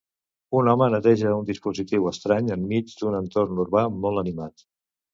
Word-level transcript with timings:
Un 0.59 0.71
home 0.71 0.87
neteja 0.93 1.33
un 1.41 1.45
dispositiu 1.51 2.09
estrany 2.13 2.51
enmig 2.59 2.97
d'un 3.05 3.21
entorn 3.23 3.65
urbà 3.69 3.89
molt 4.03 4.27
animat. 4.27 4.71